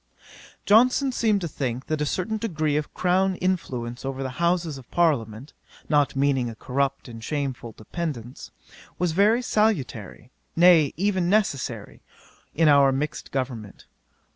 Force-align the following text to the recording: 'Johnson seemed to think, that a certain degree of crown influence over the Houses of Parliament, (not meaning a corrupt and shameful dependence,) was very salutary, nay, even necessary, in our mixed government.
'Johnson 0.65 1.11
seemed 1.11 1.41
to 1.41 1.47
think, 1.47 1.85
that 1.85 2.01
a 2.01 2.07
certain 2.07 2.37
degree 2.37 2.75
of 2.75 2.91
crown 2.91 3.35
influence 3.35 4.03
over 4.03 4.23
the 4.23 4.39
Houses 4.41 4.79
of 4.79 4.89
Parliament, 4.89 5.53
(not 5.89 6.15
meaning 6.15 6.49
a 6.49 6.55
corrupt 6.55 7.07
and 7.07 7.23
shameful 7.23 7.73
dependence,) 7.73 8.49
was 8.97 9.11
very 9.11 9.43
salutary, 9.43 10.31
nay, 10.55 10.91
even 10.97 11.29
necessary, 11.29 12.01
in 12.55 12.67
our 12.67 12.91
mixed 12.91 13.29
government. 13.31 13.85